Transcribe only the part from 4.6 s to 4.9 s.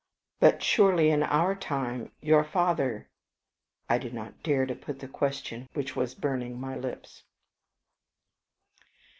to